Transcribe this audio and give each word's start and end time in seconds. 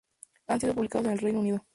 Han 0.47 0.59
sido 0.59 0.73
publicados 0.73 1.05
en 1.05 1.11
el 1.11 1.19
Reino 1.19 1.39
Unido. 1.41 1.65